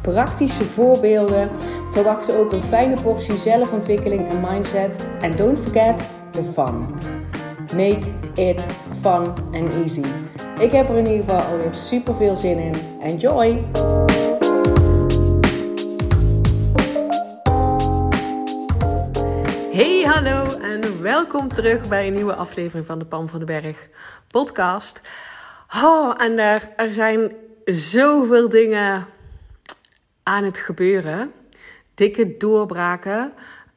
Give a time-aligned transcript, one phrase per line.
[0.00, 1.50] praktische voorbeelden.
[1.90, 5.08] Verwacht ook een fijne portie zelfontwikkeling en mindset.
[5.20, 6.86] En don't forget the fun.
[7.76, 8.00] Make
[8.34, 8.64] it
[9.00, 10.04] fun and easy.
[10.58, 12.74] Ik heb er in ieder geval alweer super veel zin in.
[13.00, 13.64] Enjoy!
[19.72, 23.88] Hey, hallo en welkom terug bij een nieuwe aflevering van de Pam van den Berg
[24.28, 25.00] podcast.
[25.84, 27.32] Oh, en er, er zijn
[27.64, 29.06] zoveel dingen
[30.22, 31.32] aan het gebeuren.
[31.94, 33.32] Dikke doorbraken.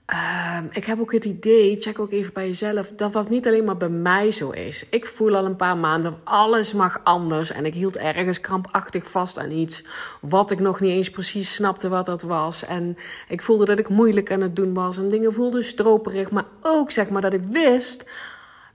[0.05, 3.63] Ehm, ik heb ook het idee, check ook even bij jezelf, dat dat niet alleen
[3.63, 4.85] maar bij mij zo is.
[4.89, 7.51] Ik voel al een paar maanden, alles mag anders.
[7.51, 9.85] En ik hield ergens krampachtig vast aan iets
[10.21, 12.65] wat ik nog niet eens precies snapte wat dat was.
[12.65, 12.97] En
[13.27, 16.31] ik voelde dat ik moeilijk aan het doen was en dingen voelden stroperig.
[16.31, 18.05] Maar ook zeg maar dat ik wist,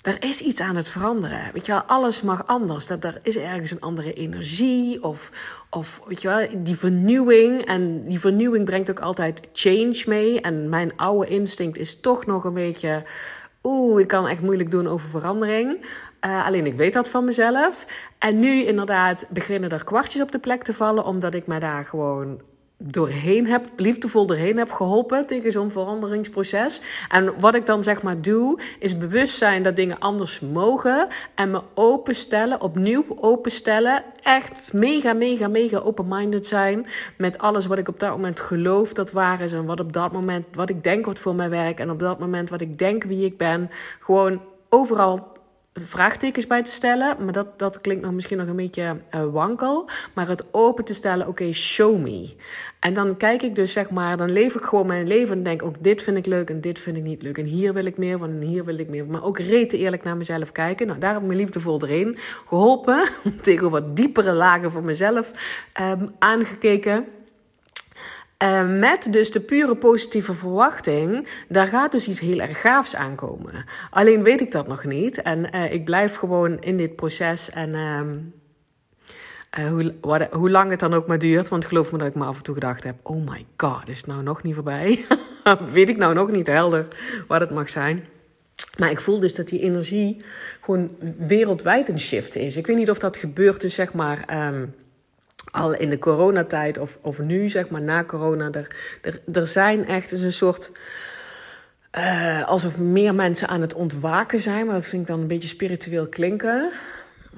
[0.09, 1.53] er is iets aan het veranderen.
[1.53, 2.87] Weet je wel, alles mag anders.
[2.87, 5.31] Dat er is ergens een andere energie of,
[5.71, 7.65] of weet je wel, die vernieuwing.
[7.65, 10.41] En die vernieuwing brengt ook altijd change mee.
[10.41, 13.03] En mijn oude instinct is toch nog een beetje...
[13.63, 15.87] Oeh, ik kan echt moeilijk doen over verandering.
[16.27, 17.87] Uh, alleen ik weet dat van mezelf.
[18.19, 21.85] En nu inderdaad beginnen er kwartjes op de plek te vallen, omdat ik me daar
[21.85, 22.41] gewoon
[22.79, 26.81] doorheen heb, liefdevol doorheen heb geholpen tegen zo'n veranderingsproces.
[27.09, 31.51] En wat ik dan zeg maar doe, is bewust zijn dat dingen anders mogen en
[31.51, 34.05] me openstellen, opnieuw openstellen.
[34.23, 39.11] Echt mega, mega, mega open-minded zijn met alles wat ik op dat moment geloof dat
[39.11, 41.91] waar is en wat op dat moment, wat ik denk wat voor mij werkt en
[41.91, 43.71] op dat moment wat ik denk wie ik ben.
[44.01, 45.38] Gewoon overal
[45.73, 47.25] vraagtekens bij te stellen.
[47.25, 49.89] Maar dat, dat klinkt nog misschien nog een beetje uh, wankel.
[50.15, 52.35] Maar het open te stellen, oké, show me.
[52.81, 55.63] En dan kijk ik dus, zeg maar, dan leef ik gewoon mijn leven en denk
[55.63, 57.39] ook, dit vind ik leuk en dit vind ik niet leuk.
[57.39, 59.13] En hier wil ik meer van en hier wil ik meer van.
[59.13, 60.87] Maar ook rete eerlijk naar mezelf kijken.
[60.87, 63.09] Nou, daar heb ik mijn liefdevol erin geholpen.
[63.43, 65.31] Tegen wat diepere lagen van mezelf
[65.81, 67.07] um, aangekeken.
[68.43, 73.65] Uh, met dus de pure positieve verwachting, daar gaat dus iets heel erg gaafs aankomen.
[73.91, 75.23] Alleen weet ik dat nog niet.
[75.23, 77.51] En uh, ik blijf gewoon in dit proces.
[77.51, 77.71] En
[79.59, 81.49] uh, hoe, wat, hoe lang het dan ook maar duurt.
[81.49, 83.97] Want geloof me dat ik me af en toe gedacht heb: oh my god, is
[83.97, 85.05] het nou nog niet voorbij?
[85.73, 86.87] weet ik nou nog niet helder
[87.27, 88.05] wat het mag zijn.
[88.79, 90.23] Maar ik voel dus dat die energie
[90.61, 92.57] gewoon wereldwijd een shift is.
[92.57, 94.49] Ik weet niet of dat gebeurt, dus zeg maar.
[94.53, 94.75] Um,
[95.45, 98.51] al in de coronatijd of, of nu, zeg maar na corona.
[98.51, 100.71] Er, er, er zijn echt een soort.
[101.99, 105.49] Uh, alsof meer mensen aan het ontwaken zijn, maar dat vind ik dan een beetje
[105.49, 106.71] spiritueel klinken.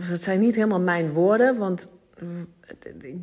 [0.09, 1.89] Dat zijn niet helemaal mijn woorden, want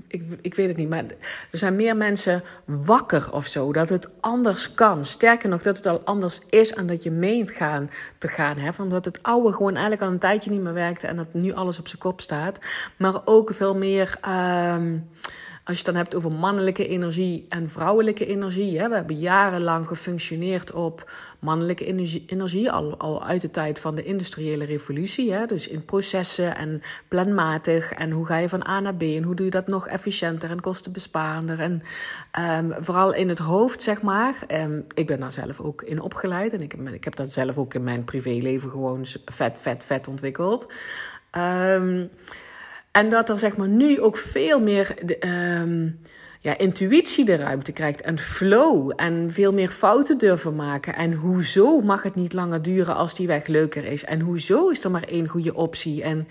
[0.07, 1.03] ik, ik, weet het niet, maar
[1.51, 3.73] er zijn meer mensen wakker of zo.
[3.73, 5.05] Dat het anders kan.
[5.05, 8.57] Sterker nog, dat het al anders is en dat je meent gaan te gaan.
[8.57, 8.69] Hè?
[8.79, 11.79] Omdat het oude gewoon eigenlijk al een tijdje niet meer werkte en dat nu alles
[11.79, 12.59] op zijn kop staat.
[12.97, 14.17] Maar ook veel meer.
[14.27, 14.75] Uh,
[15.67, 18.79] als je het dan hebt over mannelijke energie en vrouwelijke energie.
[18.79, 23.95] Hè, we hebben jarenlang gefunctioneerd op mannelijke energie, energie al, al uit de tijd van
[23.95, 25.33] de industriële revolutie.
[25.33, 27.91] Hè, dus in processen en planmatig.
[27.91, 30.49] En hoe ga je van A naar B en hoe doe je dat nog efficiënter
[30.49, 31.59] en kostenbesparender.
[31.59, 31.81] En
[32.59, 34.35] um, vooral in het hoofd, zeg maar.
[34.51, 37.73] Um, ik ben daar zelf ook in opgeleid en ik, ik heb dat zelf ook
[37.73, 40.73] in mijn privéleven gewoon vet, vet, vet ontwikkeld.
[41.37, 42.09] Um,
[42.97, 45.17] en dat er zeg maar nu ook veel meer de,
[45.61, 45.99] um,
[46.39, 50.95] ja, intuïtie de ruimte krijgt en flow en veel meer fouten durven maken.
[50.95, 54.03] En hoezo mag het niet langer duren als die weg leuker is?
[54.03, 56.03] En hoezo is er maar één goede optie?
[56.03, 56.27] En,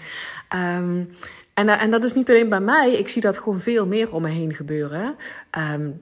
[0.54, 1.10] um,
[1.54, 4.22] en, en dat is niet alleen bij mij, ik zie dat gewoon veel meer om
[4.22, 5.16] me heen gebeuren.
[5.74, 6.00] Um,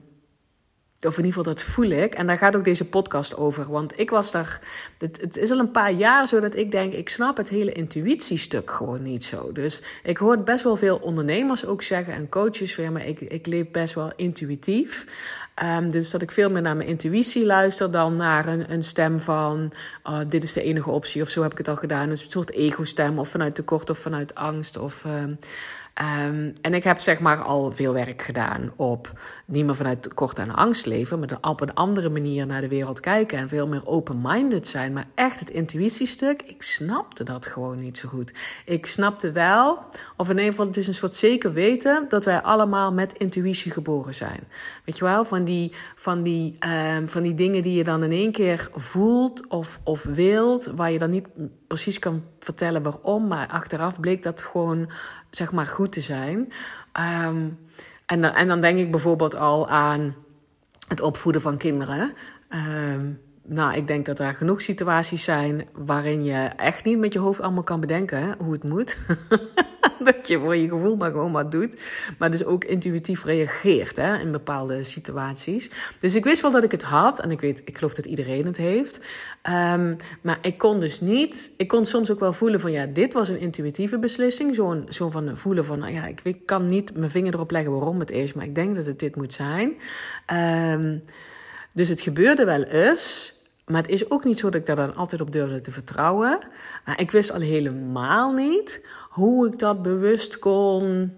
[1.05, 2.13] of in ieder geval, dat voel ik.
[2.13, 3.71] En daar gaat ook deze podcast over.
[3.71, 4.61] Want ik was daar.
[4.97, 6.93] Het, is al een paar jaar zo dat ik denk.
[6.93, 9.51] Ik snap het hele intuïtiestuk gewoon niet zo.
[9.51, 12.13] Dus ik hoor best wel veel ondernemers ook zeggen.
[12.13, 12.91] En coaches weer.
[12.91, 15.05] Maar ik, ik leef best wel intuïtief.
[15.63, 19.19] Um, dus dat ik veel meer naar mijn intuïtie luister dan naar een, een stem
[19.19, 19.71] van.
[20.03, 21.21] Oh, dit is de enige optie.
[21.21, 22.09] Of zo heb ik het al gedaan.
[22.09, 23.19] Dus een soort ego-stem.
[23.19, 24.77] Of vanuit tekort of vanuit angst.
[24.77, 25.03] Of.
[25.05, 25.39] Um,
[25.95, 30.39] Ehm, en ik heb zeg maar al veel werk gedaan op niet meer vanuit kort
[30.39, 33.87] en angst leven, maar op een andere manier naar de wereld kijken en veel meer
[33.87, 34.93] open-minded zijn.
[34.93, 38.33] Maar echt het intuïtiestuk, ik snapte dat gewoon niet zo goed.
[38.65, 39.79] Ik snapte wel,
[40.17, 43.71] of in ieder geval, het is een soort zeker weten dat wij allemaal met intuïtie
[43.71, 44.39] geboren zijn.
[44.85, 46.57] Weet je wel, van die, van die,
[46.97, 50.91] um, van die dingen die je dan in één keer voelt of, of wilt, waar
[50.91, 51.27] je dan niet
[51.67, 54.91] precies kan vertellen waarom, maar achteraf bleek dat gewoon,
[55.29, 56.37] zeg maar, goed te zijn.
[57.27, 57.59] Um,
[58.05, 60.15] en, dan, en dan denk ik bijvoorbeeld al aan
[60.87, 62.13] het opvoeden van kinderen.
[62.49, 67.19] Um, nou, ik denk dat er genoeg situaties zijn waarin je echt niet met je
[67.19, 68.97] hoofd allemaal kan bedenken hoe het moet.
[70.05, 71.81] dat je voor je gevoel maar gewoon wat doet.
[72.17, 75.71] Maar dus ook intuïtief reageert hè, in bepaalde situaties.
[75.99, 77.19] Dus ik wist wel dat ik het had.
[77.19, 78.99] En ik, weet, ik geloof dat iedereen het heeft.
[79.73, 81.51] Um, maar ik kon dus niet.
[81.57, 84.55] Ik kon soms ook wel voelen van ja, dit was een intuïtieve beslissing.
[84.55, 87.99] Zo'n zo van voelen van nou ja, ik, kan niet mijn vinger erop leggen waarom
[87.99, 88.33] het is.
[88.33, 89.73] Maar ik denk dat het dit moet zijn.
[90.73, 91.03] Um,
[91.71, 93.34] dus het gebeurde wel eens.
[93.65, 96.39] Maar het is ook niet zo dat ik daar dan altijd op durfde te vertrouwen.
[96.85, 101.15] Maar ik wist al helemaal niet hoe ik dat bewust kon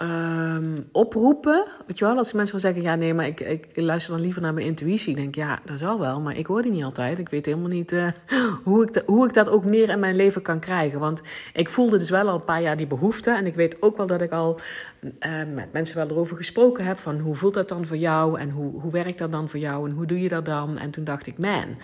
[0.00, 1.64] um, oproepen.
[1.86, 4.42] Weet je wel, als mensen van zeggen: ja, nee, maar ik, ik, luister dan liever
[4.42, 5.10] naar mijn intuïtie.
[5.10, 7.18] Ik denk, ja, dat zal wel, maar ik hoor die niet altijd.
[7.18, 8.08] Ik weet helemaal niet uh,
[8.64, 10.98] hoe, ik hoe ik dat ook meer in mijn leven kan krijgen.
[10.98, 11.22] Want
[11.52, 13.30] ik voelde dus wel al een paar jaar die behoefte.
[13.30, 14.60] En ik weet ook wel dat ik al
[15.02, 18.40] uh, met mensen wel erover gesproken heb: van hoe voelt dat dan voor jou?
[18.40, 19.88] En hoe, hoe werkt dat dan voor jou?
[19.88, 20.78] En hoe doe je dat dan?
[20.78, 21.76] En toen dacht ik, man.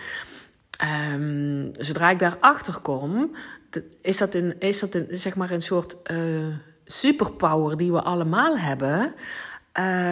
[1.13, 3.35] Um, zodra ik daarachter kom,
[4.01, 5.95] is dat, een, is dat een, zeg maar een soort.
[6.11, 6.17] Uh,
[6.93, 9.13] superpower die we allemaal hebben.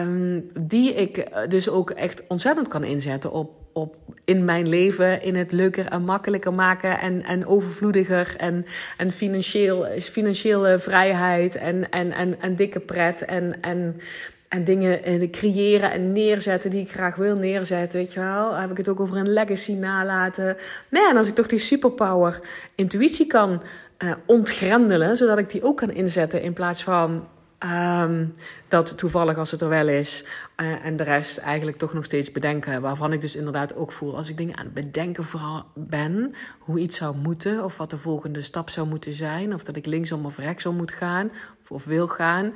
[0.06, 5.36] Um, die ik dus ook echt ontzettend kan inzetten op, op in mijn leven, in
[5.36, 8.64] het leuker en makkelijker maken en, en overvloediger en,
[8.96, 14.00] en financieel, financiële vrijheid en, en, en, en dikke pret en, en,
[14.48, 18.54] en dingen creëren en neerzetten die ik graag wil neerzetten, weet je wel.
[18.54, 20.56] Heb ik het ook over een legacy nalaten.
[20.88, 22.40] Nee, en als ik toch die superpower
[22.74, 23.62] intuïtie kan
[24.02, 27.28] uh, ontgrendelen, zodat ik die ook kan inzetten in plaats van
[27.64, 28.32] um,
[28.68, 30.24] dat toevallig als het er wel is
[30.56, 32.80] uh, en de rest eigenlijk toch nog steeds bedenken.
[32.80, 36.78] Waarvan ik dus inderdaad ook voel als ik dingen aan het bedenken vooral ben, hoe
[36.78, 40.26] iets zou moeten of wat de volgende stap zou moeten zijn, of dat ik linksom
[40.26, 41.30] of rechtsom moet gaan
[41.62, 42.54] of, of wil gaan.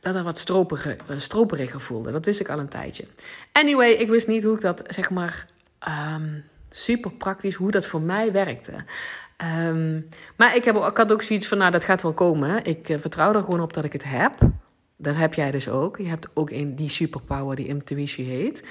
[0.00, 2.12] Dat er wat stroperiger, uh, stroperiger voelde.
[2.12, 3.04] Dat wist ik al een tijdje.
[3.52, 5.46] Anyway, ik wist niet hoe ik dat zeg maar
[6.16, 8.72] um, super praktisch, hoe dat voor mij werkte.
[9.42, 12.64] Um, maar ik, heb, ik had ook zoiets van, nou, dat gaat wel komen.
[12.64, 14.34] Ik uh, vertrouw er gewoon op dat ik het heb.
[14.96, 15.96] Dat heb jij dus ook.
[15.96, 18.62] Je hebt ook een, die superpower die intuïtie heet.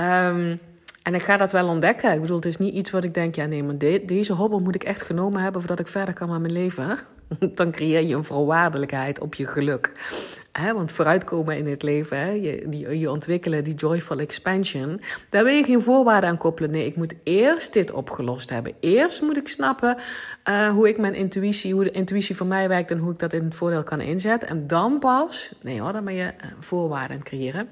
[0.00, 0.60] Um,
[1.02, 2.12] en ik ga dat wel ontdekken.
[2.12, 4.60] Ik bedoel, het is niet iets wat ik denk, ja nee, maar de, deze hobbel
[4.60, 6.98] moet ik echt genomen hebben voordat ik verder kan met mijn leven.
[7.54, 9.92] Dan creëer je een voorwaardelijkheid op je geluk.
[10.60, 15.00] Hè, want vooruitkomen in het leven, hè, je, die, ontwikkelen, die joyful expansion,
[15.30, 16.70] daar wil je geen voorwaarden aan koppelen.
[16.70, 18.72] Nee, ik moet eerst dit opgelost hebben.
[18.80, 19.96] Eerst moet ik snappen
[20.48, 23.32] uh, hoe ik mijn intuïtie, hoe de intuïtie van mij werkt en hoe ik dat
[23.32, 24.48] in het voordeel kan inzetten.
[24.48, 27.68] En dan pas, nee hoor, dan ben je uh, voorwaarden creëren.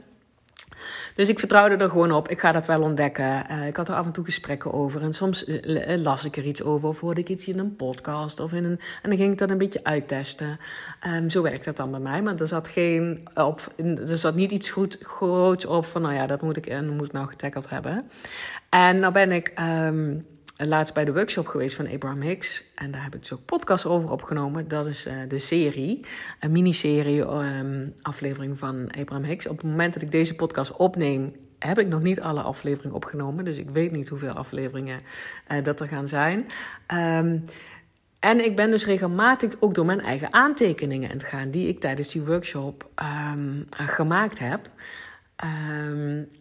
[1.14, 2.28] Dus ik vertrouwde er gewoon op.
[2.28, 3.44] Ik ga dat wel ontdekken.
[3.50, 5.02] Uh, ik had er af en toe gesprekken over.
[5.02, 6.88] En soms uh, las ik er iets over.
[6.88, 8.40] Of hoorde ik iets in een podcast.
[8.40, 10.58] Of in een, en dan ging ik dat een beetje uittesten.
[11.06, 12.22] Um, zo werkt dat dan bij mij.
[12.22, 13.72] Maar er zat, geen op,
[14.08, 15.87] er zat niet iets goed, groots op.
[15.87, 18.11] Van nou ja, dat moet ik, en moet ik nou getackled hebben.
[18.69, 19.52] En nou ben ik...
[19.87, 20.26] Um,
[20.56, 22.65] laatst bij de workshop geweest van Abraham Hicks.
[22.75, 24.69] En daar heb ik dus ook podcast over opgenomen.
[24.69, 26.01] Dat is uh, de serie,
[26.41, 29.47] een miniserie um, aflevering van Abraham Hicks.
[29.47, 33.45] Op het moment dat ik deze podcast opneem, heb ik nog niet alle afleveringen opgenomen.
[33.45, 35.00] Dus ik weet niet hoeveel afleveringen
[35.52, 36.47] uh, dat er gaan zijn.
[36.95, 37.45] Um,
[38.19, 41.81] en ik ben dus regelmatig ook door mijn eigen aantekeningen aan het gaan, die ik
[41.81, 42.90] tijdens die workshop
[43.37, 44.71] um, gemaakt heb.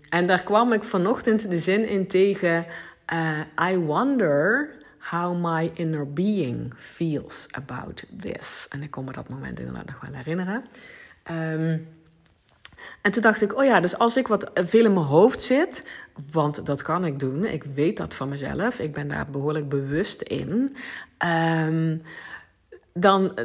[0.09, 2.65] En daar kwam ik vanochtend de zin in tegen.
[3.11, 8.65] Uh, I wonder how my inner being feels about this.
[8.69, 10.63] En ik kon me dat moment inderdaad nog wel herinneren.
[11.31, 11.87] Um,
[13.01, 15.87] en toen dacht ik, oh ja, dus als ik wat veel in mijn hoofd zit,
[16.31, 20.21] want dat kan ik doen, ik weet dat van mezelf, ik ben daar behoorlijk bewust
[20.21, 20.75] in.
[21.25, 22.01] Um,
[22.93, 23.37] dan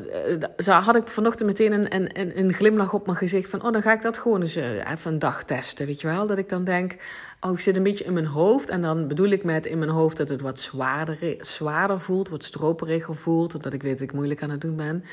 [0.67, 3.83] uh, had ik vanochtend meteen een, een, een glimlach op mijn gezicht van, oh, dan
[3.83, 6.27] ga ik dat gewoon eens uh, even een dag testen, weet je wel?
[6.27, 6.97] Dat ik dan denk,
[7.41, 9.91] oh, ik zit een beetje in mijn hoofd en dan bedoel ik met in mijn
[9.91, 14.13] hoofd dat het wat zwaarder, zwaarder voelt, wat stroperiger voelt, omdat ik weet dat ik
[14.13, 15.05] moeilijk aan het doen ben.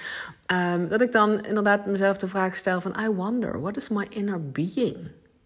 [0.54, 4.06] Um, dat ik dan inderdaad mezelf de vraag stel van, I wonder, what is my
[4.10, 4.98] inner being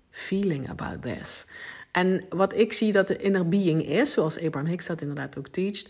[0.10, 1.46] feeling about this?
[1.92, 5.48] En wat ik zie dat de inner being is, zoals Abraham Hicks dat inderdaad ook
[5.48, 5.90] teacht,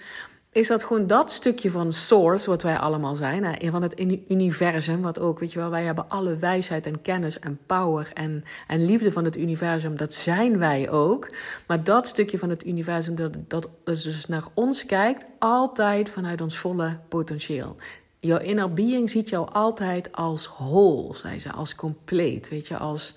[0.51, 5.01] is dat gewoon dat stukje van source, wat wij allemaal zijn, hè, van het universum,
[5.01, 8.85] wat ook, weet je wel, wij hebben alle wijsheid en kennis en power en, en
[8.85, 11.27] liefde van het universum, dat zijn wij ook.
[11.67, 16.57] Maar dat stukje van het universum, dat, dat dus naar ons kijkt, altijd vanuit ons
[16.57, 17.75] volle potentieel.
[18.19, 23.15] Jouw inner being ziet jou altijd als whole, zei ze, als compleet, weet je, als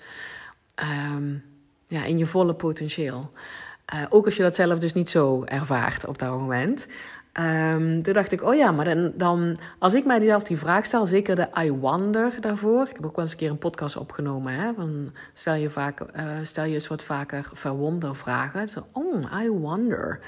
[1.15, 1.43] um,
[1.87, 3.31] ja, in je volle potentieel.
[3.93, 6.87] Uh, ook als je dat zelf dus niet zo ervaart op dat moment.
[7.39, 11.05] Um, toen dacht ik, oh ja, maar dan, dan als ik mijzelf die vraag stel,
[11.05, 12.87] zeker de I wonder daarvoor.
[12.89, 14.53] Ik heb ook wel eens een keer een podcast opgenomen.
[14.53, 18.69] Hè, van stel, je vaak, uh, stel je eens wat vaker verwondervragen.
[18.69, 20.19] Zo, oh, I wonder.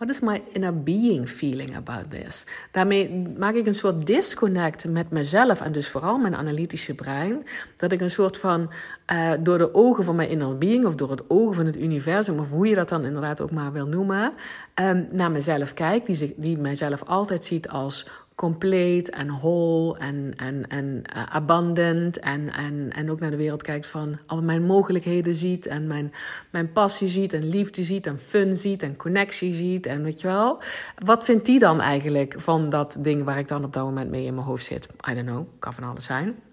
[0.00, 2.46] What is my inner being feeling about this?
[2.70, 7.46] Daarmee maak ik een soort disconnect met mezelf en dus vooral mijn analytische brein.
[7.76, 8.70] Dat ik een soort van
[9.12, 12.38] uh, door de ogen van mijn inner being of door het ogen van het universum,
[12.38, 14.32] of hoe je dat dan inderdaad ook maar wil noemen,
[14.74, 16.06] um, naar mezelf kijk.
[16.06, 18.06] Die, zich, die mijzelf altijd ziet als
[18.40, 22.18] compleet en whole en, en, en uh, abundant.
[22.18, 25.66] En, en, en ook naar de wereld kijkt van al mijn mogelijkheden ziet.
[25.66, 26.12] En mijn,
[26.50, 29.86] mijn passie ziet en liefde ziet en fun ziet en connectie ziet.
[29.86, 30.62] En weet je wel,
[31.04, 34.24] wat vindt die dan eigenlijk van dat ding waar ik dan op dat moment mee
[34.24, 34.88] in mijn hoofd zit?
[35.10, 36.49] I don't know, kan van alles zijn.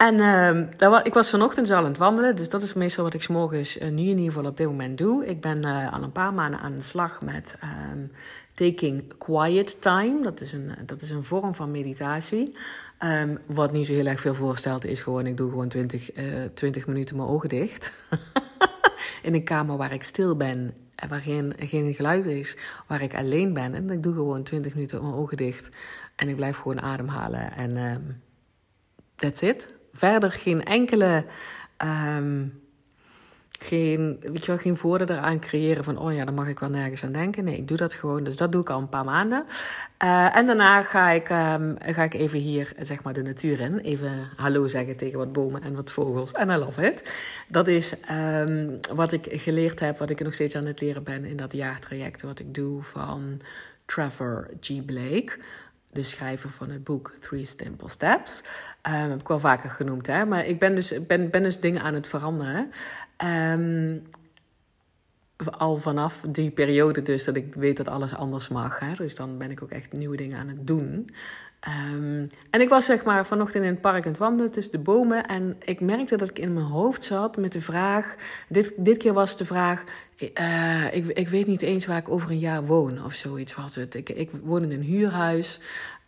[0.00, 3.28] En uh, ik was vanochtend al aan het wandelen, dus dat is meestal wat ik
[3.28, 5.26] morgens uh, nu in ieder geval op dit moment doe.
[5.26, 7.58] Ik ben uh, al een paar maanden aan de slag met
[7.92, 8.12] um,
[8.54, 10.22] taking quiet time.
[10.22, 12.56] Dat is een, dat is een vorm van meditatie.
[13.04, 16.24] Um, wat niet zo heel erg veel voorstelt, is gewoon: ik doe gewoon 20, uh,
[16.54, 17.92] 20 minuten mijn ogen dicht.
[19.22, 20.74] in een kamer waar ik stil ben,
[21.08, 23.74] waar geen, geen geluid is, waar ik alleen ben.
[23.74, 25.68] En ik doe gewoon 20 minuten mijn ogen dicht.
[26.16, 27.52] En ik blijf gewoon ademhalen.
[27.52, 28.22] En
[29.16, 29.78] that's it.
[29.92, 31.24] Verder geen enkele.
[32.16, 32.60] Um,
[33.62, 36.68] geen, weet je wel, geen voordeel eraan creëren van, oh ja, dan mag ik wel
[36.68, 37.44] nergens aan denken.
[37.44, 38.24] Nee, ik doe dat gewoon.
[38.24, 39.44] Dus dat doe ik al een paar maanden.
[40.04, 43.78] Uh, en daarna ga ik, um, ga ik even hier, zeg maar, de natuur in.
[43.78, 46.32] Even hallo zeggen tegen wat bomen en wat vogels.
[46.32, 47.10] En I love it.
[47.48, 51.24] Dat is um, wat ik geleerd heb, wat ik nog steeds aan het leren ben
[51.24, 52.22] in dat jaartraject.
[52.22, 53.40] Wat ik doe van
[53.86, 54.84] Trevor G.
[54.84, 55.38] Blake
[55.92, 58.42] de schrijver van het boek Three Simple Steps.
[58.88, 60.24] Um, heb ik wel vaker genoemd, hè?
[60.24, 62.70] maar ik ben dus, ben, ben dus dingen aan het veranderen.
[63.24, 64.02] Um,
[65.48, 68.78] al vanaf die periode dus dat ik weet dat alles anders mag.
[68.78, 68.94] Hè?
[68.94, 71.10] Dus dan ben ik ook echt nieuwe dingen aan het doen.
[71.68, 74.78] Um, en ik was zeg maar vanochtend in het park aan het wandelen tussen de
[74.78, 75.26] bomen.
[75.26, 78.14] En ik merkte dat ik in mijn hoofd zat met de vraag.
[78.48, 79.84] Dit, dit keer was de vraag.
[80.40, 83.74] Uh, ik, ik weet niet eens waar ik over een jaar woon of zoiets was
[83.74, 83.94] het.
[83.94, 85.60] Ik, ik woon in een huurhuis.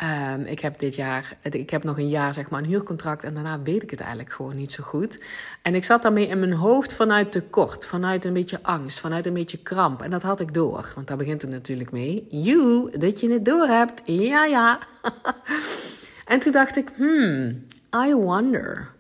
[0.03, 3.35] Um, ik heb dit jaar, ik heb nog een jaar zeg maar een huurcontract en
[3.35, 5.23] daarna weet ik het eigenlijk gewoon niet zo goed.
[5.63, 9.33] En ik zat daarmee in mijn hoofd vanuit tekort, vanuit een beetje angst, vanuit een
[9.33, 10.03] beetje kramp.
[10.03, 12.27] En dat had ik door, want daar begint het natuurlijk mee.
[12.31, 14.01] You, dat je het door hebt.
[14.05, 14.79] Ja, ja.
[16.25, 17.67] en toen dacht ik, hmm,
[18.07, 18.91] I wonder.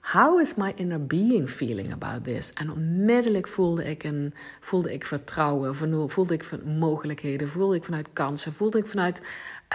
[0.00, 2.52] How is my inner being feeling about this?
[2.52, 5.74] En onmiddellijk voelde ik, een, voelde ik vertrouwen,
[6.10, 9.20] voelde ik mogelijkheden, voelde ik vanuit kansen, voelde ik vanuit,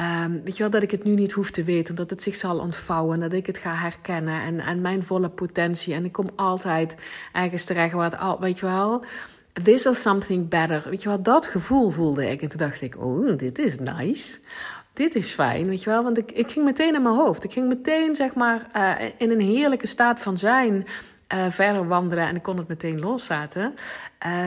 [0.01, 2.35] um, weet je wel, dat ik het nu niet hoef te weten, dat het zich
[2.35, 5.93] zal ontvouwen, dat ik het ga herkennen en, en mijn volle potentie.
[5.93, 6.95] En ik kom altijd
[7.33, 9.05] ergens terecht waar het al, weet je wel,
[9.63, 10.83] this is something better.
[10.89, 12.41] Weet je wel, dat gevoel voelde ik.
[12.41, 14.39] En toen dacht ik, oh, dit is nice
[14.95, 16.03] dit is fijn, weet je wel.
[16.03, 17.43] Want ik, ik ging meteen in mijn hoofd.
[17.43, 20.87] Ik ging meteen, zeg maar, uh, in een heerlijke staat van zijn
[21.33, 22.27] uh, verder wandelen.
[22.27, 23.75] En ik kon het meteen loslaten.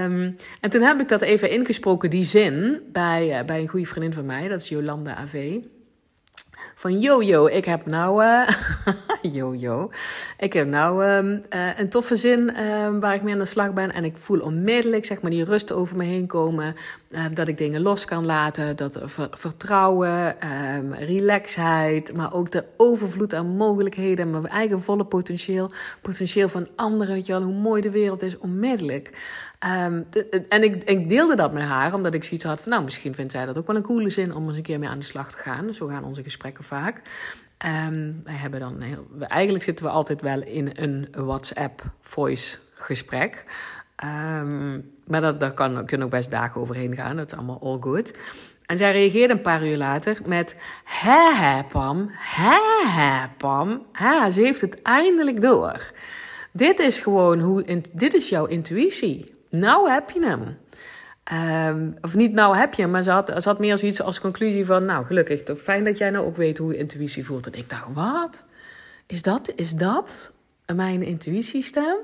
[0.05, 3.87] Um, en toen heb ik dat even ingesproken, die zin, bij, uh, bij een goede
[3.87, 4.49] vriendin van mij.
[4.49, 5.59] Dat is Jolanda AV.
[6.79, 8.25] Van yo yo, ik heb nou.
[8.25, 8.49] Uh,
[9.37, 9.91] yo yo.
[10.39, 13.73] Ik heb nou um, uh, een toffe zin um, waar ik mee aan de slag
[13.73, 13.93] ben.
[13.93, 16.77] En ik voel onmiddellijk zeg maar, die rust over me heen komen.
[17.11, 18.77] Uh, dat ik dingen los kan laten.
[18.77, 20.37] Dat ver vertrouwen,
[20.77, 22.17] um, relaxheid.
[22.17, 24.31] Maar ook de overvloed aan mogelijkheden.
[24.31, 25.71] Mijn eigen volle potentieel.
[26.01, 27.15] Potentieel van anderen.
[27.15, 28.39] Weet hoe mooi de wereld is.
[28.39, 29.11] Onmiddellijk.
[29.67, 30.07] Um,
[30.49, 33.33] en ik, ik, deelde dat met haar, omdat ik zoiets had van, nou, misschien vindt
[33.33, 35.31] zij dat ook wel een coole zin om eens een keer mee aan de slag
[35.31, 35.75] te gaan.
[35.75, 37.03] Zo gaan onze gesprekken vaak.
[37.67, 38.83] Um, wij hebben dan,
[39.21, 43.45] eigenlijk zitten we altijd wel in een WhatsApp voice gesprek.
[44.05, 47.79] Um, maar dat, daar kan, kunnen ook best dagen overheen gaan, dat is allemaal all
[47.81, 48.15] good.
[48.67, 53.87] En zij reageerde een paar uur later met: hè, Pam, hè, Pam.
[53.93, 55.93] Ha, ze heeft het eindelijk door.
[56.53, 60.57] Dit is gewoon hoe, dit is jouw intuïtie nou heb je hem.
[61.33, 64.21] Um, of niet nou heb je hem, maar ze had, ze had meer zoiets als
[64.21, 64.85] conclusie van...
[64.85, 67.47] nou, gelukkig, fijn dat jij nou ook weet hoe je intuïtie voelt.
[67.47, 68.45] En ik dacht, wat?
[69.07, 70.33] Is dat, is dat
[70.75, 71.97] mijn intuïtiestem.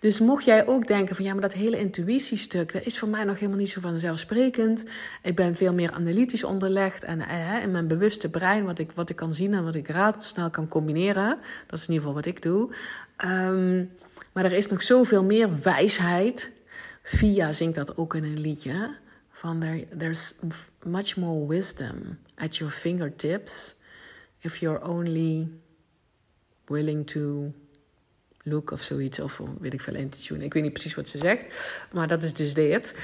[0.00, 3.24] Dus mocht jij ook denken van ja, maar dat hele intuïtiestuk, dat is voor mij
[3.24, 4.84] nog helemaal niet zo vanzelfsprekend.
[5.22, 9.10] Ik ben veel meer analytisch onderlegd en eh, in mijn bewuste brein, wat ik, wat
[9.10, 11.38] ik kan zien en wat ik snel kan combineren.
[11.66, 12.74] Dat is in ieder geval wat ik doe.
[13.16, 13.84] Ehm,
[14.32, 16.52] maar er is nog zoveel meer wijsheid.
[17.08, 18.96] Via zingt dat ook in een liedje.
[19.30, 20.34] Van there, there's
[20.82, 23.74] much more wisdom at your fingertips
[24.38, 25.48] if you're only
[26.66, 27.52] willing to
[28.42, 29.20] look of zoiets.
[29.20, 30.44] Of weet ik veel, intuïtie.
[30.44, 31.42] Ik weet niet precies wat ze zegt.
[31.92, 32.94] Maar dat is dus dit.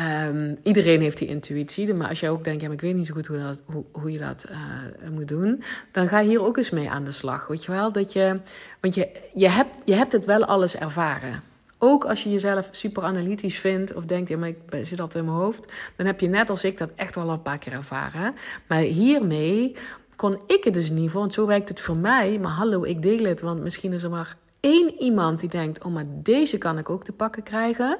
[0.00, 1.94] Um, iedereen heeft die intuïtie.
[1.94, 4.12] Maar als jij ook denkt, ja, ik weet niet zo goed hoe, dat, hoe, hoe
[4.12, 5.62] je dat uh, moet doen.
[5.92, 7.46] Dan ga hier ook eens mee aan de slag.
[7.46, 7.92] Weet je wel?
[7.92, 8.36] Dat je,
[8.80, 11.50] want je, je, hebt, je hebt het wel alles ervaren.
[11.84, 15.30] Ook als je jezelf super analytisch vindt of denkt, ja, maar ik zit altijd in
[15.30, 15.72] mijn hoofd.
[15.96, 18.34] Dan heb je net als ik dat echt wel een paar keer ervaren.
[18.68, 19.76] Maar hiermee
[20.16, 22.38] kon ik het dus niet, want zo werkt het voor mij.
[22.38, 25.92] Maar hallo, ik deel het, want misschien is er maar één iemand die denkt: oh,
[25.92, 27.98] maar deze kan ik ook te pakken krijgen.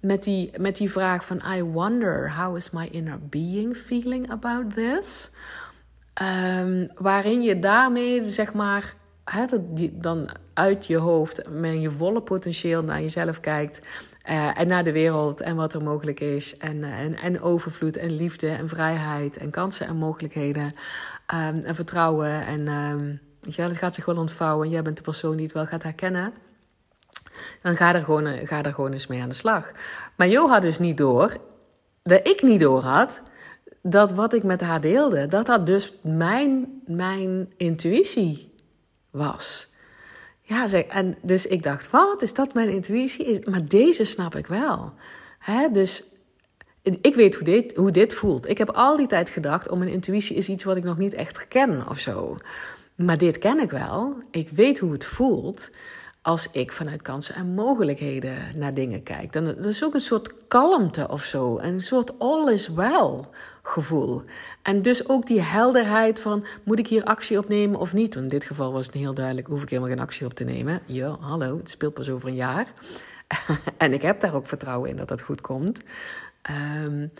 [0.00, 4.74] Met die, met die vraag van: I wonder, how is my inner being feeling about
[4.74, 5.30] this?
[6.22, 8.94] Um, waarin je daarmee, zeg maar,
[9.92, 13.88] dan uit je hoofd met je volle potentieel naar jezelf kijkt.
[14.30, 16.56] Uh, en naar de wereld en wat er mogelijk is.
[16.56, 20.64] En, uh, en, en overvloed en liefde en vrijheid en kansen en mogelijkheden.
[20.64, 25.02] Um, en vertrouwen en um, ja, dat gaat zich wel ontvouwen en jij bent de
[25.02, 26.32] persoon die het wel gaat herkennen.
[27.62, 29.72] Dan ga er gewoon, ga er gewoon eens mee aan de slag.
[30.16, 31.36] Maar Jo had dus niet door,
[32.02, 33.20] dat ik niet door had,
[33.82, 38.53] dat wat ik met haar deelde, dat dat dus mijn, mijn intuïtie
[39.14, 39.68] was.
[40.42, 43.26] Ja, zeg, en dus ik dacht, wat, is dat mijn intuïtie?
[43.26, 44.92] Is, maar deze snap ik wel.
[45.38, 45.68] Hè?
[45.70, 46.04] Dus
[46.82, 48.48] ik weet hoe dit, hoe dit voelt.
[48.48, 51.14] Ik heb al die tijd gedacht, oh, mijn intuïtie is iets wat ik nog niet
[51.14, 52.36] echt ken of zo.
[52.94, 54.14] Maar dit ken ik wel.
[54.30, 55.70] Ik weet hoe het voelt
[56.24, 59.32] als ik vanuit kansen en mogelijkheden naar dingen kijk.
[59.32, 61.58] Dan dat is ook een soort kalmte of zo.
[61.58, 63.20] Een soort all is well
[63.62, 64.22] gevoel.
[64.62, 68.14] En dus ook die helderheid van, moet ik hier actie opnemen of niet?
[68.14, 70.44] Want in dit geval was het heel duidelijk, hoef ik helemaal geen actie op te
[70.44, 70.80] nemen.
[70.86, 72.66] Ja, hallo, het speelt pas over een jaar.
[73.76, 75.82] en ik heb daar ook vertrouwen in dat dat goed komt.
[76.86, 77.10] Um,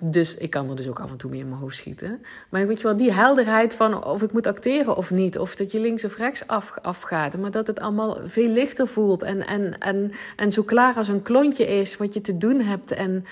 [0.00, 2.22] dus ik kan er dus ook af en toe mee in mijn hoofd schieten.
[2.48, 5.38] Maar weet je wel, die helderheid van of ik moet acteren of niet.
[5.38, 7.36] Of dat je links of rechts af, afgaat.
[7.36, 9.22] Maar dat het allemaal veel lichter voelt.
[9.22, 12.90] En, en, en, en zo klaar als een klontje is wat je te doen hebt.
[12.90, 13.24] En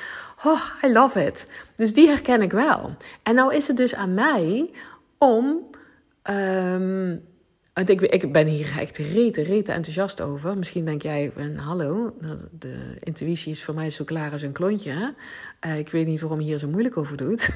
[0.44, 1.46] oh, I love it.
[1.76, 2.96] Dus die herken ik wel.
[3.22, 4.70] En nou is het dus aan mij
[5.18, 5.58] om...
[6.30, 7.22] Um,
[7.84, 10.58] ik, ben hier echt rete, rete enthousiast over.
[10.58, 12.16] Misschien denk jij, hallo,
[12.58, 15.14] de intuïtie is voor mij zo klaar als een klontje.
[15.66, 17.48] Uh, ik weet niet waarom je hier zo moeilijk over doet.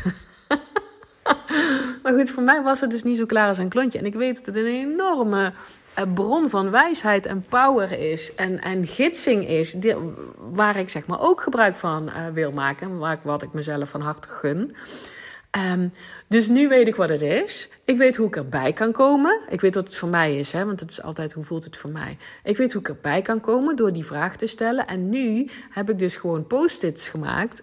[2.02, 3.98] maar goed, voor mij was het dus niet zo klaar als een klontje.
[3.98, 5.52] En ik weet dat het een enorme
[5.94, 8.34] eh, bron van wijsheid en power is.
[8.34, 9.76] En, en gidsing is,
[10.38, 12.98] waar ik zeg maar ook gebruik van uh, wil maken.
[12.98, 14.76] Waar ik, wat ik mezelf van harte gun.
[15.72, 15.92] Um,
[16.28, 17.68] dus nu weet ik wat het is.
[17.84, 19.40] Ik weet hoe ik erbij kan komen.
[19.48, 21.76] Ik weet wat het voor mij is, hè, want het is altijd hoe voelt het
[21.76, 22.18] voor mij.
[22.44, 24.86] Ik weet hoe ik erbij kan komen door die vraag te stellen.
[24.86, 27.62] En nu heb ik dus gewoon post-its gemaakt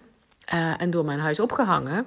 [0.54, 2.06] uh, en door mijn huis opgehangen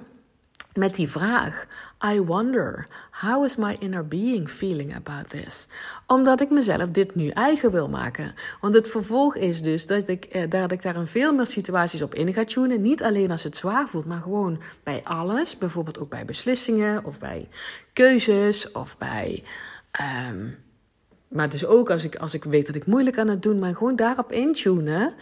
[0.74, 1.66] met die vraag:
[2.12, 5.66] I wonder, how is my inner being feeling about this?
[6.06, 8.34] Omdat ik mezelf dit nu eigen wil maken.
[8.60, 12.02] Want het vervolg is dus dat ik, eh, dat ik daar in veel meer situaties
[12.02, 12.82] op in ga tunen.
[12.82, 15.58] Niet alleen als het zwaar voelt, maar gewoon bij alles.
[15.58, 17.48] Bijvoorbeeld ook bij beslissingen of bij
[17.92, 19.44] keuzes of bij.
[20.30, 20.58] Um,
[21.28, 23.76] maar dus ook als ik, als ik weet dat ik moeilijk aan het doen, maar
[23.76, 25.14] gewoon daarop intunen.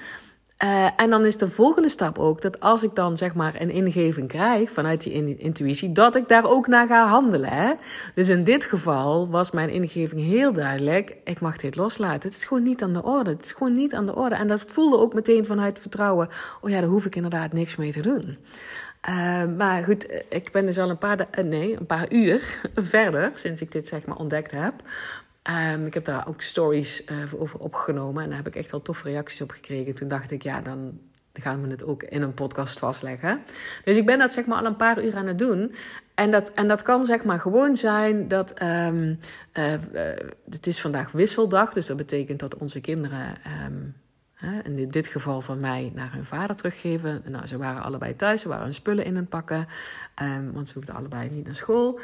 [0.65, 3.71] Uh, en dan is de volgende stap ook dat als ik dan zeg maar een
[3.71, 7.51] ingeving krijg vanuit die intuïtie, dat ik daar ook naar ga handelen.
[7.51, 7.73] Hè?
[8.15, 12.29] Dus in dit geval was mijn ingeving heel duidelijk: ik mag dit loslaten.
[12.29, 13.31] Het is gewoon niet aan de orde.
[13.31, 14.35] Het is gewoon niet aan de orde.
[14.35, 16.29] En dat voelde ook meteen vanuit vertrouwen:
[16.61, 18.39] oh ja, daar hoef ik inderdaad niks mee te doen.
[19.09, 23.61] Uh, maar goed, ik ben dus al een paar, nee, een paar uur verder sinds
[23.61, 24.75] ik dit zeg maar ontdekt heb.
[25.51, 28.83] Um, ik heb daar ook stories uh, over opgenomen en daar heb ik echt wel
[28.83, 29.95] toffe reacties op gekregen.
[29.95, 30.99] Toen dacht ik, ja, dan
[31.33, 33.41] gaan we het ook in een podcast vastleggen.
[33.85, 35.75] Dus ik ben dat zeg maar al een paar uur aan het doen.
[36.15, 38.63] En dat, en dat kan zeg maar gewoon zijn dat.
[38.63, 39.19] Um,
[39.53, 39.73] uh,
[40.51, 43.35] het is vandaag wisseldag, dus dat betekent dat onze kinderen.
[43.67, 43.95] Um,
[44.65, 47.23] in dit geval van mij naar hun vader teruggeven.
[47.29, 49.67] Nou, ze waren allebei thuis, ze waren hun spullen in het pakken,
[50.53, 52.01] want ze hoefden allebei niet naar school.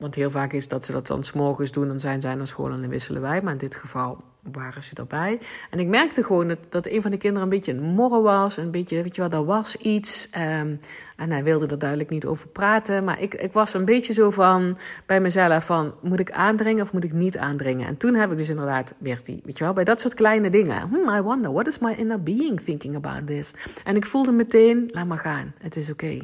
[0.00, 2.70] Want heel vaak is dat ze dat dan s'morgens doen, dan zijn zij naar school
[2.70, 3.40] en dan wisselen wij.
[3.40, 4.18] Maar in dit geval
[4.52, 5.40] waren ze erbij.
[5.70, 8.56] En ik merkte gewoon dat, dat een van de kinderen een beetje een morren was.
[8.56, 10.28] Een beetje, weet je wel, er was iets.
[10.60, 10.80] Um,
[11.16, 13.04] en hij wilde er duidelijk niet over praten.
[13.04, 15.94] Maar ik, ik was een beetje zo van bij mezelf van...
[16.02, 17.86] moet ik aandringen of moet ik niet aandringen?
[17.86, 19.40] En toen heb ik dus inderdaad weer die...
[19.44, 20.88] weet je wel, bij dat soort kleine dingen.
[20.88, 23.54] Hmm, I wonder, what is my inner being thinking about this?
[23.84, 26.18] En ik voelde meteen, laat maar gaan, het is oké.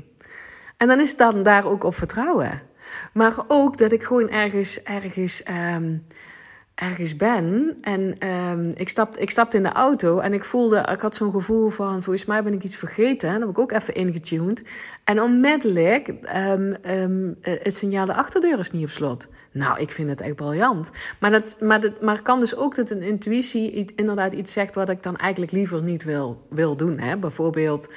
[0.77, 2.75] En dan is dan daar ook op vertrouwen.
[3.13, 4.83] Maar ook dat ik gewoon ergens...
[4.83, 5.43] ergens
[5.75, 6.07] um,
[6.77, 11.01] ergens ben en um, ik, stapte, ik stapte in de auto en ik voelde, ik
[11.01, 13.29] had zo'n gevoel van, volgens mij ben ik iets vergeten.
[13.29, 14.63] En heb ik ook even ingetuned.
[15.05, 19.29] En onmiddellijk, um, um, het signaal de achterdeur is niet op slot.
[19.53, 20.91] Nou, ik vind het echt briljant.
[21.21, 24.89] Maar, dat, maar, dat, maar kan dus ook dat een intuïtie inderdaad iets zegt wat
[24.89, 26.99] ik dan eigenlijk liever niet wil, wil doen.
[26.99, 27.17] Hè?
[27.17, 27.93] Bijvoorbeeld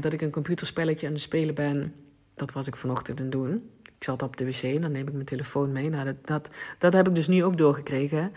[0.00, 1.94] dat ik een computerspelletje aan het spelen ben.
[2.34, 5.06] Dat was ik vanochtend aan het doen ik zat op de wc en dan neem
[5.06, 5.90] ik mijn telefoon mee.
[5.90, 8.32] Nou, dat, dat, dat heb ik dus nu ook doorgekregen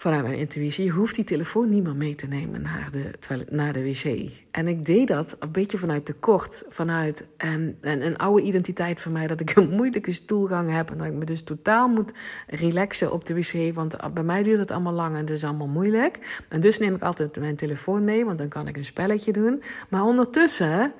[0.00, 0.84] vanuit mijn intuïtie.
[0.84, 4.30] Je hoeft die telefoon niet meer mee te nemen naar de, naar de wc.
[4.50, 9.12] En ik deed dat een beetje vanuit tekort, vanuit een, een, een oude identiteit van
[9.12, 12.12] mij, dat ik een moeilijke stoelgang heb en dat ik me dus totaal moet
[12.46, 13.74] relaxen op de wc.
[13.74, 16.42] Want bij mij duurt het allemaal lang en het is allemaal moeilijk.
[16.48, 19.62] En dus neem ik altijd mijn telefoon mee, want dan kan ik een spelletje doen.
[19.88, 20.92] Maar ondertussen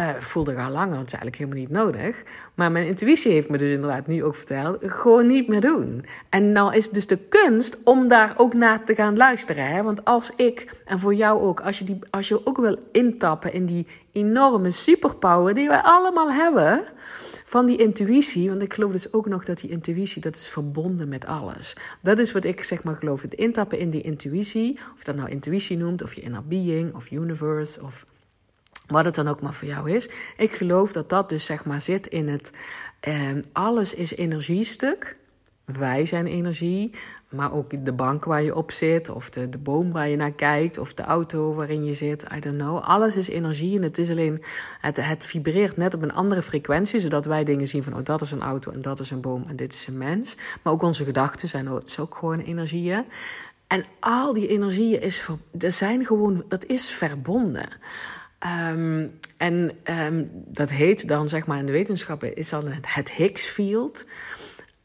[0.00, 2.22] uh, voelde al langer, want het is eigenlijk helemaal niet nodig.
[2.54, 6.04] Maar mijn intuïtie heeft me dus inderdaad nu ook verteld: gewoon niet meer doen.
[6.28, 9.66] En nou is het dus de kunst om daar ook naar te gaan luisteren.
[9.66, 9.82] Hè?
[9.82, 13.52] Want als ik, en voor jou ook, als je, die, als je ook wil intappen
[13.52, 16.84] in die enorme superpower die wij allemaal hebben.
[17.44, 21.08] Van die intuïtie, want ik geloof dus ook nog dat die intuïtie, dat is verbonden
[21.08, 21.76] met alles.
[22.02, 24.72] Dat is wat ik zeg maar geloof, het intappen in die intuïtie.
[24.72, 28.04] Of je dat nou intuïtie noemt, of je inner being, of universe, of
[28.86, 30.08] wat het dan ook maar voor jou is.
[30.36, 32.50] Ik geloof dat dat dus zeg maar zit in het
[33.00, 35.16] eh, alles is energiestuk.
[35.64, 36.90] Wij zijn energie,
[37.28, 40.32] maar ook de bank waar je op zit, of de, de boom waar je naar
[40.32, 42.24] kijkt, of de auto waarin je zit.
[42.36, 42.82] I don't know.
[42.82, 44.42] Alles is energie en het is alleen,
[44.80, 48.20] het, het vibreert net op een andere frequentie, zodat wij dingen zien van, oh dat
[48.20, 50.36] is een auto en dat is een boom en dit is een mens.
[50.62, 53.04] Maar ook onze gedachten zijn ook gewoon energieën.
[53.66, 57.68] En al die energieën is, dat zijn gewoon, dat is verbonden.
[58.46, 64.06] Um, en um, dat heet dan, zeg maar, in de wetenschappen is dan het, Higgs-field.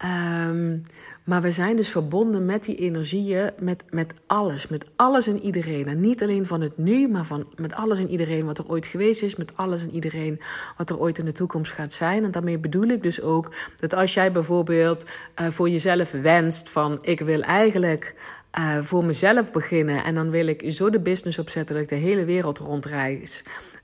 [0.05, 0.83] Um,
[1.23, 5.87] maar we zijn dus verbonden met die energieën, met, met alles, met alles en iedereen.
[5.87, 8.85] En niet alleen van het nu, maar van, met alles en iedereen wat er ooit
[8.85, 10.39] geweest is, met alles en iedereen
[10.77, 12.23] wat er ooit in de toekomst gaat zijn.
[12.23, 15.03] En daarmee bedoel ik dus ook dat als jij bijvoorbeeld
[15.41, 18.15] uh, voor jezelf wenst van ik wil eigenlijk
[18.57, 20.03] uh, voor mezelf beginnen.
[20.03, 23.43] En dan wil ik zo de business opzetten dat ik de hele wereld rondreis.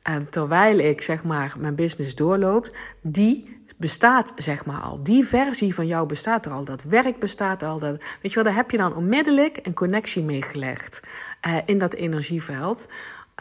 [0.10, 2.78] Uh, terwijl ik zeg maar mijn business doorloop.
[3.02, 3.44] Die
[3.78, 5.04] bestaat zeg maar al.
[5.04, 6.64] Die versie van jou bestaat er al.
[6.64, 7.80] Dat werk bestaat al.
[7.80, 11.00] Dat, weet je wel, daar heb je dan onmiddellijk een connectie mee gelegd.
[11.48, 12.88] Uh, in dat energieveld.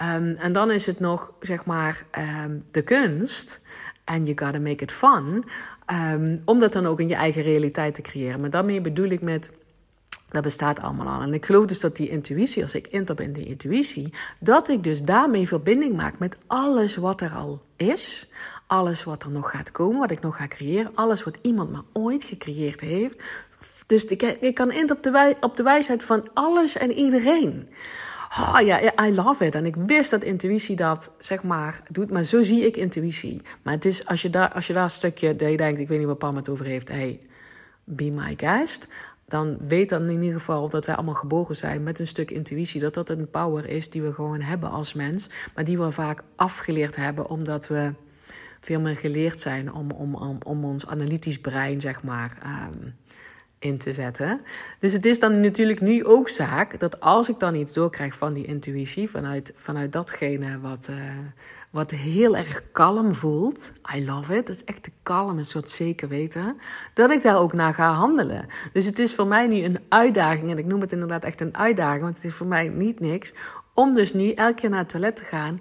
[0.02, 2.02] Um, en dan is het nog zeg maar
[2.44, 3.60] um, de kunst.
[4.04, 5.44] En you gotta make it fun.
[6.12, 8.40] Um, om dat dan ook in je eigen realiteit te creëren.
[8.40, 9.50] Maar daarmee bedoel ik met
[10.34, 11.20] dat bestaat allemaal al.
[11.20, 14.84] En ik geloof dus dat die intuïtie, als ik intap in die intuïtie, dat ik
[14.84, 18.28] dus daarmee verbinding maak met alles wat er al is.
[18.66, 20.90] Alles wat er nog gaat komen, wat ik nog ga creëren.
[20.94, 23.22] Alles wat iemand maar ooit gecreëerd heeft.
[23.86, 27.68] Dus ik, ik kan in op de, wij, op de wijsheid van alles en iedereen.
[28.38, 29.54] Oh ja, I love it.
[29.54, 32.10] En ik wist dat intuïtie dat, zeg maar, doet.
[32.10, 33.42] Maar zo zie ik intuïtie.
[33.62, 35.88] Maar het is, als je daar, als je daar een stukje, dat je denkt, ik
[35.88, 36.88] weet niet wat Pam het over heeft.
[36.88, 37.20] Hey,
[37.84, 38.88] be my guest
[39.34, 42.80] dan weet dan in ieder geval dat wij allemaal geboren zijn met een stuk intuïtie.
[42.80, 45.30] Dat dat een power is die we gewoon hebben als mens.
[45.54, 47.92] Maar die we vaak afgeleerd hebben omdat we
[48.60, 52.38] veel meer geleerd zijn om, om, om, ons analytisch brein, zeg maar,
[52.72, 52.96] um,
[53.58, 54.40] in te zetten.
[54.80, 58.34] Dus het is dan natuurlijk nu ook zaak dat als ik dan iets doorkrijg van
[58.34, 60.96] die intuïtie, vanuit, vanuit datgene wat, uh,
[61.74, 63.72] wat heel erg kalm voelt.
[63.94, 64.46] I love it.
[64.46, 66.56] Dat is echt te kalm, een soort zeker weten.
[66.92, 68.46] Dat ik daar ook naar ga handelen.
[68.72, 70.50] Dus het is voor mij nu een uitdaging.
[70.50, 72.02] En ik noem het inderdaad echt een uitdaging.
[72.02, 73.34] Want het is voor mij niet niks.
[73.72, 75.60] Om dus nu elke keer naar het toilet te gaan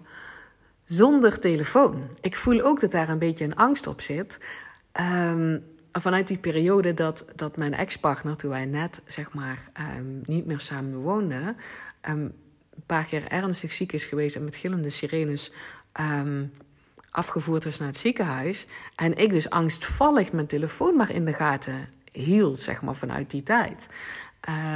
[0.83, 2.03] zonder telefoon.
[2.21, 4.39] Ik voel ook dat daar een beetje een angst op zit.
[5.01, 10.45] Um, vanuit die periode dat, dat mijn ex-partner, toen wij net zeg maar um, niet
[10.45, 11.57] meer samen woonden,
[12.09, 12.33] um,
[12.75, 15.51] een paar keer ernstig ziek is geweest en met gillende sirenes
[15.99, 16.51] um,
[17.09, 18.65] afgevoerd is naar het ziekenhuis.
[18.95, 23.43] En ik dus angstvallig mijn telefoon maar in de gaten hield, zeg maar, vanuit die
[23.43, 23.87] tijd.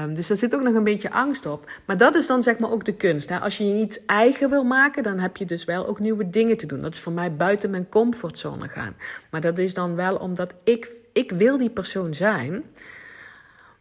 [0.04, 1.72] Um, dus daar zit ook nog een beetje angst op.
[1.86, 3.30] Maar dat is dan zeg maar ook de kunst.
[3.30, 3.40] Hè?
[3.40, 6.58] Als je je niet eigen wil maken, dan heb je dus wel ook nieuwe dingen
[6.58, 6.82] te doen.
[6.82, 8.96] Dat is voor mij buiten mijn comfortzone gaan.
[9.32, 12.64] Maar dat is dan wel omdat ik, ik wil die persoon zijn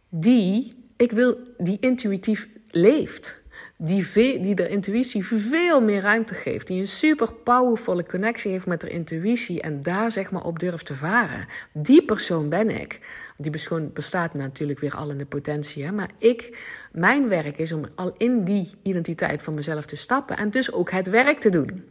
[0.09, 3.41] die ik wil die intuïtief leeft.
[3.79, 6.67] Die, die de intuïtie veel meer ruimte geeft.
[6.67, 9.61] Die een super powervolle connectie heeft met de intuïtie.
[9.61, 11.45] En daar zeg maar op durft te varen.
[11.73, 12.99] Die persoon ben ik.
[13.37, 13.51] Die
[13.93, 15.85] bestaat natuurlijk weer al in de potentie.
[15.85, 15.91] Hè?
[15.91, 16.57] Maar ik,
[16.91, 20.37] mijn werk is om al in die identiteit van mezelf te stappen.
[20.37, 21.85] En dus ook het werk te doen.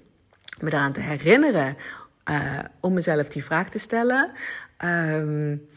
[0.61, 1.77] Me daaraan te herinneren
[2.31, 4.31] uh, om mezelf die vraag te stellen.
[4.85, 5.69] Um,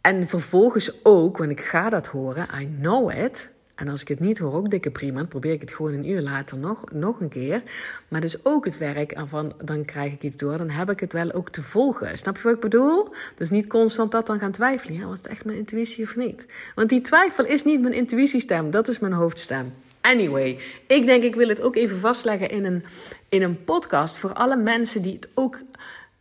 [0.00, 3.50] en vervolgens ook, want ik ga dat horen, I know it.
[3.74, 5.18] En als ik het niet hoor, ook dikke prima.
[5.18, 7.62] Dan probeer ik het gewoon een uur later nog, nog een keer.
[8.08, 10.56] Maar dus ook het werk van, dan krijg ik iets door.
[10.56, 12.18] Dan heb ik het wel ook te volgen.
[12.18, 13.08] Snap je wat ik bedoel?
[13.34, 14.98] Dus niet constant dat dan gaan twijfelen.
[14.98, 16.46] Ja, was het echt mijn intuïtie of niet?
[16.74, 18.70] Want die twijfel is niet mijn intuïtiestem.
[18.70, 19.72] Dat is mijn hoofdstem.
[20.00, 22.84] Anyway, ik denk ik wil het ook even vastleggen in een,
[23.28, 24.16] in een podcast.
[24.16, 25.58] Voor alle mensen die het ook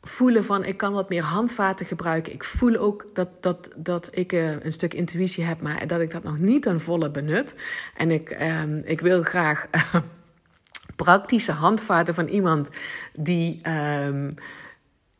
[0.03, 2.33] voelen van ik kan wat meer handvaten gebruiken.
[2.33, 6.11] Ik voel ook dat, dat, dat ik uh, een stuk intuïtie heb, maar dat ik
[6.11, 7.55] dat nog niet ten volle benut.
[7.95, 9.67] En ik, uh, ik wil graag
[10.95, 12.69] praktische handvaten van iemand
[13.13, 13.61] die.
[13.67, 14.27] Uh,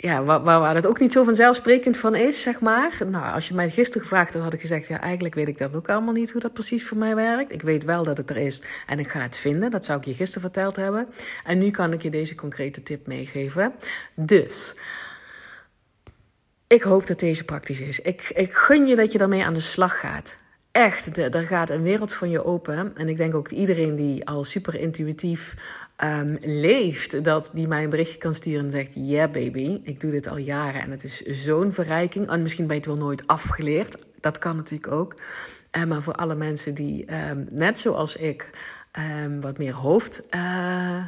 [0.04, 2.98] ja, waar, waar, het ook niet zo vanzelfsprekend van is, zeg maar.
[3.08, 4.88] Nou, als je mij gisteren gevraagd had, had ik gezegd...
[4.88, 7.52] ja, eigenlijk weet ik dat ook allemaal niet, hoe dat precies voor mij werkt.
[7.52, 9.72] Ik weet wel dat het er is en ik ga het vinden.
[9.72, 11.08] Dat zou ik je gisteren verteld hebben.
[11.44, 13.74] En nu kan ik je deze concrete tip meegeven.
[14.16, 14.76] Dus...
[16.68, 18.00] Ik hoop dat deze praktisch is.
[18.00, 20.36] Ik, ik gun je dat je daarmee aan de slag gaat.
[20.72, 22.92] Echt, er gaat een wereld van je open.
[22.96, 25.56] En ik denk ook dat iedereen die al super intuïtief
[26.04, 30.12] um, leeft, dat die mij een berichtje kan sturen en zegt: Yeah, baby, ik doe
[30.12, 32.30] dit al jaren en het is zo'n verrijking.
[32.30, 34.04] En misschien ben je het wel nooit afgeleerd.
[34.20, 35.16] Dat kan natuurlijk ook.
[35.78, 38.50] Uh, maar voor alle mensen die, um, net zoals ik,
[39.24, 40.24] um, wat meer hoofd.
[40.36, 41.06] Uh,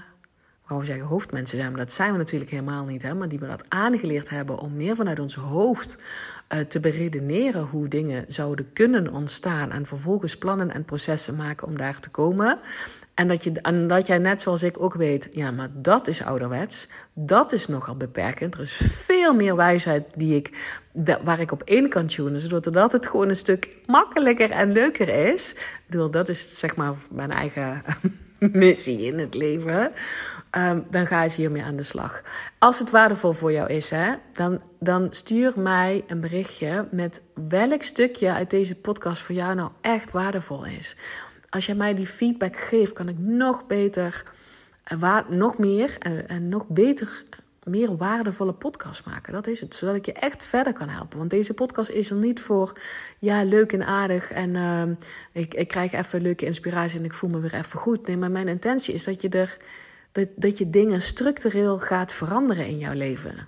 [0.68, 3.02] wou we zeggen hoofdmensen zijn, maar dat zijn we natuurlijk helemaal niet.
[3.02, 3.14] Hè?
[3.14, 6.04] Maar die we dat aangeleerd hebben om meer vanuit ons hoofd
[6.54, 9.72] uh, te beredeneren hoe dingen zouden kunnen ontstaan.
[9.72, 12.60] En vervolgens plannen en processen maken om daar te komen.
[13.16, 16.24] En dat, je, en dat jij net zoals ik ook weet, ja, maar dat is
[16.24, 16.88] ouderwets.
[17.14, 18.54] Dat is nogal beperkend.
[18.54, 20.76] Er is veel meer wijsheid die ik,
[21.24, 25.52] waar ik op één kan tunen, zodat het gewoon een stuk makkelijker en leuker is.
[25.52, 27.82] Ik bedoel, dat is zeg maar mijn eigen
[28.40, 29.92] missie in het leven.
[30.58, 32.24] Um, dan ga je hiermee aan de slag.
[32.60, 37.82] Als het waardevol voor jou is, hè, dan, dan stuur mij een berichtje met welk
[37.82, 40.96] stukje uit deze podcast voor jou nou echt waardevol is
[41.56, 44.24] als jij mij die feedback geeft, kan ik nog beter,
[44.94, 47.24] uh, nog meer en, en nog beter,
[47.64, 49.34] meer waardevolle podcast maken.
[49.34, 49.76] Dat is het.
[49.76, 51.18] Zodat ik je echt verder kan helpen.
[51.18, 52.80] Want deze podcast is er niet voor,
[53.20, 54.32] ja, leuk en aardig.
[54.32, 54.84] En uh,
[55.32, 58.08] ik, ik krijg even leuke inspiratie en ik voel me weer even goed.
[58.08, 59.58] Nee, maar mijn intentie is dat je er.
[60.12, 63.48] Dat, dat je dingen structureel gaat veranderen in jouw leven.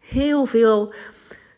[0.00, 0.94] Heel veel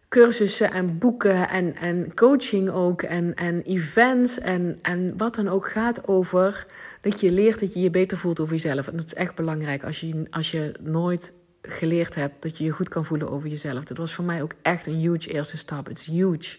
[0.08, 5.68] cursussen en boeken en, en coaching ook en, en events en, en wat dan ook
[5.68, 6.66] gaat over
[7.00, 8.88] dat je leert dat je je beter voelt over jezelf.
[8.88, 12.70] En dat is echt belangrijk als je, als je nooit geleerd hebt dat je je
[12.70, 13.84] goed kan voelen over jezelf.
[13.84, 15.86] Dat was voor mij ook echt een huge eerste stap.
[15.86, 16.58] Het is huge.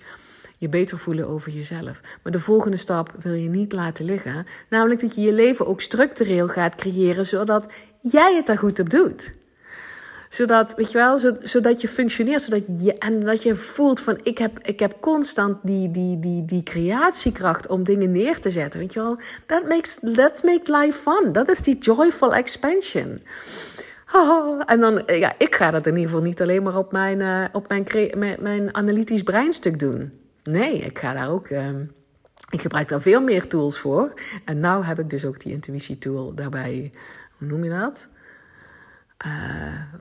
[0.58, 2.02] Je beter voelen over jezelf.
[2.24, 4.46] Maar de volgende stap wil je niet laten liggen.
[4.70, 7.66] Namelijk dat je je leven ook structureel gaat creëren zodat
[8.02, 9.32] jij het daar goed op doet
[10.30, 12.42] zodat, weet je wel, zodat je functioneert.
[12.42, 16.46] Zodat je, en dat je voelt van ik heb, ik heb constant die, die, die,
[16.46, 18.80] die creatiekracht om dingen neer te zetten.
[18.80, 21.32] Weet je wel, that makes, let's make life fun.
[21.32, 23.22] Dat is die joyful expansion.
[24.66, 27.46] En dan, ja, ik ga dat in ieder geval niet alleen maar op mijn, uh,
[27.52, 27.86] op mijn,
[28.40, 30.12] mijn, analytisch breinstuk doen.
[30.44, 31.50] Nee, ik ga daar ook.
[31.50, 31.70] Uh,
[32.50, 34.14] ik gebruik daar veel meer tools voor.
[34.46, 36.92] En nu heb ik dus ook die intuïtie tool daarbij.
[37.38, 38.08] Hoe noem je dat?
[39.26, 39.32] Uh,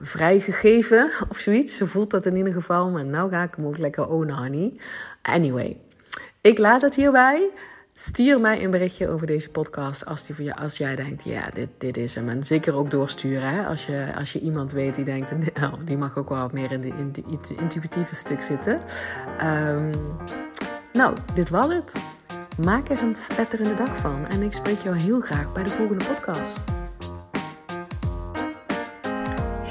[0.00, 1.76] vrijgegeven of zoiets.
[1.76, 2.90] Ze voelt dat in ieder geval.
[2.90, 4.72] Maar nou ga ik hem ook lekker own honey.
[5.22, 5.76] Anyway,
[6.40, 7.50] ik laat het hierbij.
[7.98, 11.50] Stuur mij een berichtje over deze podcast als, die voor jou, als jij denkt, ja,
[11.52, 12.28] dit, dit is hem.
[12.28, 13.48] En zeker ook doorsturen.
[13.48, 13.66] Hè?
[13.66, 16.72] Als, je, als je iemand weet die denkt, oh, die mag ook wel wat meer
[16.72, 17.22] in de
[17.58, 18.80] intuïtieve stuk zitten.
[19.42, 19.90] Um,
[20.92, 21.92] nou, dit was het.
[22.64, 24.26] Maak er een spetterende dag van.
[24.26, 26.75] En ik spreek jou heel graag bij de volgende podcast.